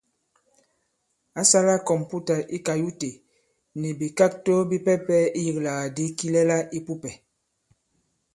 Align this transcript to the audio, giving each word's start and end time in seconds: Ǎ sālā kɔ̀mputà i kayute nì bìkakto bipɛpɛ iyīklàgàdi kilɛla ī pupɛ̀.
Ǎ 1.39 1.41
sālā 1.49 1.75
kɔ̀mputà 1.87 2.35
i 2.57 2.57
kayute 2.65 3.09
nì 3.79 3.89
bìkakto 3.99 4.53
bipɛpɛ 4.69 5.17
iyīklàgàdi 5.39 6.03
kilɛla 6.17 6.57
ī 6.77 6.79
pupɛ̀. 6.85 7.13